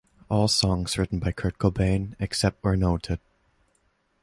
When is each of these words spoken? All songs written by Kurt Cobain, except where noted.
All 0.31 0.47
songs 0.47 0.97
written 0.97 1.19
by 1.19 1.31
Kurt 1.31 1.59
Cobain, 1.59 2.15
except 2.19 2.63
where 2.63 2.75
noted. 2.75 3.19